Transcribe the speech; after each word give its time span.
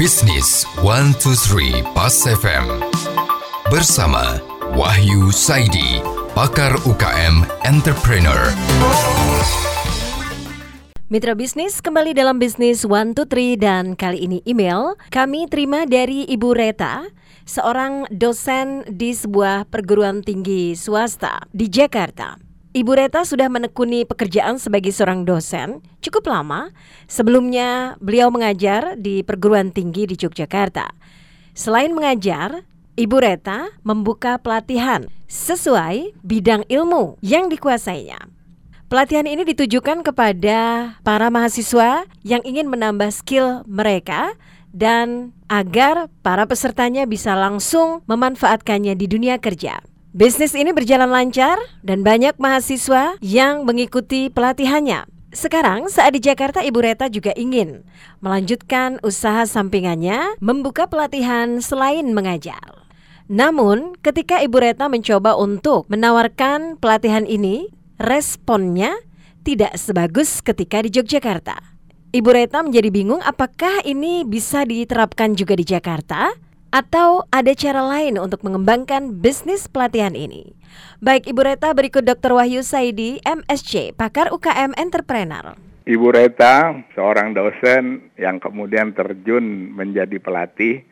Bisnis 0.00 0.64
123 0.80 1.84
Pas 1.92 2.24
FM 2.24 2.72
Bersama 3.68 4.40
Wahyu 4.72 5.28
Saidi 5.28 6.00
Pakar 6.32 6.72
UKM 6.88 7.44
Entrepreneur. 7.68 8.48
Mitra 11.12 11.36
bisnis 11.36 11.84
kembali 11.84 12.16
dalam 12.16 12.40
bisnis 12.40 12.80
123 12.88 13.60
dan 13.60 13.92
kali 13.92 14.24
ini 14.24 14.40
email. 14.48 14.96
Kami 15.12 15.44
terima 15.52 15.84
dari 15.84 16.24
Ibu 16.24 16.48
Reta, 16.56 17.04
seorang 17.44 18.08
dosen 18.08 18.88
di 18.88 19.12
sebuah 19.12 19.68
perguruan 19.68 20.24
tinggi 20.24 20.72
swasta 20.80 21.44
di 21.52 21.68
Jakarta. 21.68 22.49
Ibu 22.70 22.94
Reta 22.94 23.26
sudah 23.26 23.50
menekuni 23.50 24.06
pekerjaan 24.06 24.54
sebagai 24.62 24.94
seorang 24.94 25.26
dosen 25.26 25.82
cukup 25.98 26.30
lama. 26.30 26.70
Sebelumnya, 27.10 27.98
beliau 27.98 28.30
mengajar 28.30 28.94
di 28.94 29.26
perguruan 29.26 29.74
tinggi 29.74 30.06
di 30.06 30.14
Yogyakarta. 30.14 30.94
Selain 31.50 31.90
mengajar, 31.90 32.62
Ibu 32.94 33.16
Reta 33.18 33.74
membuka 33.82 34.38
pelatihan 34.38 35.10
sesuai 35.26 36.14
bidang 36.22 36.62
ilmu 36.70 37.18
yang 37.26 37.50
dikuasainya. 37.50 38.30
Pelatihan 38.86 39.26
ini 39.26 39.42
ditujukan 39.50 40.06
kepada 40.06 40.94
para 41.02 41.26
mahasiswa 41.26 42.06
yang 42.22 42.42
ingin 42.46 42.70
menambah 42.70 43.10
skill 43.10 43.66
mereka 43.66 44.38
dan 44.70 45.34
agar 45.50 46.06
para 46.22 46.46
pesertanya 46.46 47.02
bisa 47.02 47.34
langsung 47.34 48.06
memanfaatkannya 48.06 48.94
di 48.94 49.10
dunia 49.10 49.42
kerja. 49.42 49.82
Bisnis 50.10 50.58
ini 50.58 50.74
berjalan 50.74 51.06
lancar 51.06 51.54
dan 51.86 52.02
banyak 52.02 52.34
mahasiswa 52.34 53.14
yang 53.22 53.62
mengikuti 53.62 54.26
pelatihannya. 54.26 55.06
Sekarang 55.30 55.86
saat 55.86 56.18
di 56.18 56.20
Jakarta 56.20 56.66
Ibu 56.66 56.82
Reta 56.82 57.06
juga 57.06 57.30
ingin 57.38 57.86
melanjutkan 58.18 58.98
usaha 59.06 59.46
sampingannya 59.46 60.34
membuka 60.42 60.90
pelatihan 60.90 61.62
selain 61.62 62.10
mengajar. 62.10 62.82
Namun 63.30 63.94
ketika 64.02 64.42
Ibu 64.42 64.58
Reta 64.58 64.90
mencoba 64.90 65.38
untuk 65.38 65.86
menawarkan 65.86 66.82
pelatihan 66.82 67.22
ini, 67.22 67.70
responnya 68.02 68.98
tidak 69.46 69.78
sebagus 69.78 70.42
ketika 70.42 70.82
di 70.82 70.90
Yogyakarta. 70.90 71.54
Ibu 72.10 72.34
Reta 72.34 72.66
menjadi 72.66 72.90
bingung 72.90 73.22
apakah 73.22 73.86
ini 73.86 74.26
bisa 74.26 74.66
diterapkan 74.66 75.38
juga 75.38 75.54
di 75.54 75.62
Jakarta? 75.62 76.49
Atau 76.70 77.26
ada 77.34 77.50
cara 77.54 77.82
lain 77.82 78.18
untuk 78.18 78.46
mengembangkan 78.46 79.18
bisnis 79.18 79.66
pelatihan 79.66 80.14
ini? 80.14 80.54
Baik 81.02 81.26
Ibu 81.26 81.42
Reta, 81.42 81.74
berikut 81.74 82.06
Dr. 82.06 82.38
Wahyu 82.38 82.62
Saidi, 82.62 83.18
MSC, 83.26 83.94
pakar 83.98 84.30
UKM 84.30 84.78
Entrepreneur. 84.78 85.58
Ibu 85.86 86.08
Reta, 86.14 86.86
seorang 86.94 87.34
dosen 87.34 88.14
yang 88.14 88.38
kemudian 88.38 88.94
terjun 88.94 89.74
menjadi 89.74 90.22
pelatih, 90.22 90.86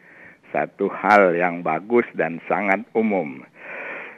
satu 0.51 0.91
hal 0.91 1.39
yang 1.39 1.63
bagus 1.63 2.09
dan 2.19 2.43
sangat 2.51 2.83
umum. 2.99 3.47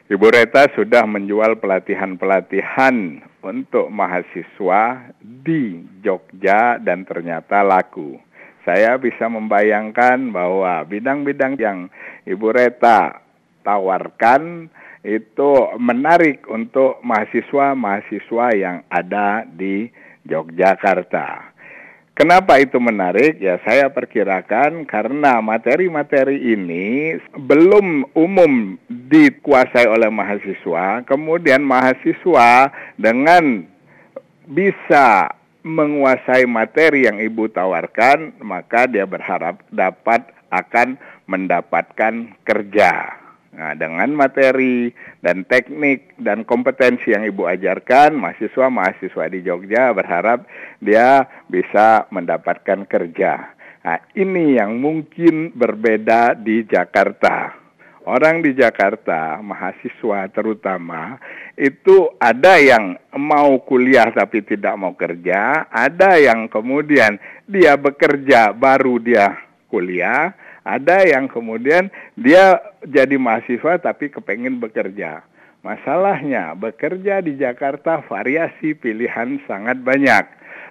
Ibu 0.09 0.27
Reta 0.33 0.67
sudah 0.73 1.05
menjual 1.05 1.61
pelatihan-pelatihan 1.61 3.21
untuk 3.45 3.93
mahasiswa 3.93 5.13
di 5.21 5.85
Jogja 6.03 6.81
dan 6.81 7.07
ternyata 7.07 7.63
laku 7.63 8.19
saya 8.65 9.01
bisa 9.01 9.27
membayangkan 9.27 10.33
bahwa 10.33 10.85
bidang-bidang 10.85 11.57
yang 11.57 11.89
Ibu 12.29 12.53
Reta 12.53 13.25
tawarkan 13.65 14.69
itu 15.01 15.51
menarik 15.81 16.45
untuk 16.49 17.01
mahasiswa-mahasiswa 17.01 18.47
yang 18.57 18.85
ada 18.93 19.49
di 19.49 19.89
Yogyakarta. 20.29 21.57
Kenapa 22.13 22.61
itu 22.61 22.77
menarik? 22.77 23.41
Ya 23.41 23.57
saya 23.65 23.89
perkirakan 23.89 24.85
karena 24.85 25.41
materi-materi 25.41 26.53
ini 26.53 27.17
belum 27.33 28.13
umum 28.13 28.77
dikuasai 28.93 29.89
oleh 29.89 30.13
mahasiswa, 30.13 31.01
kemudian 31.09 31.65
mahasiswa 31.65 32.69
dengan 33.01 33.65
bisa 34.45 35.33
menguasai 35.63 36.49
materi 36.49 37.05
yang 37.05 37.21
ibu 37.21 37.47
tawarkan, 37.53 38.41
maka 38.41 38.89
dia 38.89 39.05
berharap 39.05 39.61
dapat 39.69 40.25
akan 40.51 40.99
mendapatkan 41.29 42.35
kerja. 42.43 43.21
Nah, 43.51 43.75
dengan 43.75 44.15
materi 44.15 44.95
dan 45.21 45.43
teknik 45.45 46.17
dan 46.17 46.47
kompetensi 46.47 47.13
yang 47.13 47.27
ibu 47.27 47.45
ajarkan, 47.51 48.15
mahasiswa-mahasiswa 48.15 49.25
di 49.29 49.43
Jogja 49.43 49.91
berharap 49.91 50.47
dia 50.79 51.27
bisa 51.51 52.07
mendapatkan 52.15 52.87
kerja. 52.87 53.53
Nah, 53.85 53.99
ini 54.17 54.57
yang 54.57 54.79
mungkin 54.79 55.51
berbeda 55.53 56.39
di 56.39 56.63
Jakarta 56.65 57.60
orang 58.05 58.41
di 58.41 58.57
Jakarta, 58.57 59.41
mahasiswa 59.41 60.29
terutama, 60.33 61.21
itu 61.57 62.09
ada 62.17 62.57
yang 62.57 62.97
mau 63.17 63.61
kuliah 63.65 64.09
tapi 64.13 64.41
tidak 64.45 64.75
mau 64.81 64.97
kerja, 64.97 65.69
ada 65.69 66.17
yang 66.17 66.49
kemudian 66.49 67.21
dia 67.45 67.77
bekerja 67.77 68.57
baru 68.57 68.97
dia 69.01 69.37
kuliah, 69.69 70.33
ada 70.65 71.05
yang 71.05 71.29
kemudian 71.29 71.89
dia 72.17 72.61
jadi 72.85 73.17
mahasiswa 73.17 73.81
tapi 73.81 74.13
kepengen 74.13 74.61
bekerja. 74.61 75.25
Masalahnya 75.61 76.57
bekerja 76.57 77.21
di 77.21 77.37
Jakarta 77.37 78.01
variasi 78.09 78.73
pilihan 78.73 79.45
sangat 79.45 79.77
banyak. 79.85 80.25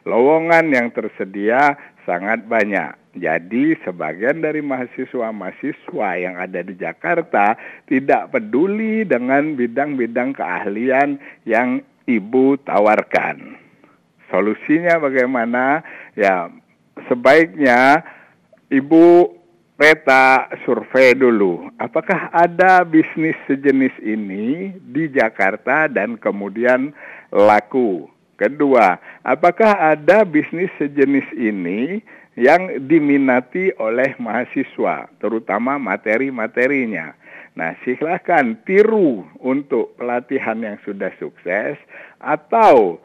Lowongan 0.08 0.74
yang 0.74 0.90
tersedia 0.90 1.78
sangat 2.04 2.46
banyak. 2.46 2.96
Jadi 3.18 3.74
sebagian 3.82 4.46
dari 4.46 4.62
mahasiswa-mahasiswa 4.62 6.10
yang 6.22 6.38
ada 6.38 6.62
di 6.62 6.78
Jakarta 6.78 7.58
tidak 7.90 8.30
peduli 8.30 9.02
dengan 9.04 9.58
bidang-bidang 9.58 10.38
keahlian 10.38 11.18
yang 11.44 11.82
ibu 12.06 12.56
tawarkan. 12.62 13.58
Solusinya 14.30 15.02
bagaimana? 15.02 15.82
Ya, 16.14 16.54
sebaiknya 17.10 18.06
ibu 18.70 19.34
peta 19.74 20.52
survei 20.68 21.18
dulu. 21.18 21.72
Apakah 21.82 22.30
ada 22.30 22.86
bisnis 22.86 23.40
sejenis 23.50 23.96
ini 24.04 24.76
di 24.76 25.10
Jakarta 25.10 25.90
dan 25.90 26.20
kemudian 26.20 26.94
laku? 27.34 28.19
Kedua, 28.40 28.96
apakah 29.20 29.76
ada 30.00 30.24
bisnis 30.24 30.72
sejenis 30.80 31.28
ini 31.36 32.00
yang 32.40 32.88
diminati 32.88 33.76
oleh 33.76 34.16
mahasiswa, 34.16 35.12
terutama 35.20 35.76
materi-materinya. 35.76 37.20
Nah, 37.60 37.76
silahkan 37.84 38.56
tiru 38.64 39.28
untuk 39.44 40.00
pelatihan 40.00 40.56
yang 40.64 40.80
sudah 40.88 41.12
sukses 41.20 41.76
atau 42.24 43.04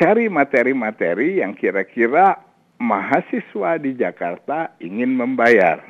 cari 0.00 0.32
materi-materi 0.32 1.44
yang 1.44 1.52
kira-kira 1.52 2.40
mahasiswa 2.80 3.76
di 3.76 3.92
Jakarta 3.92 4.72
ingin 4.80 5.12
membayar. 5.12 5.84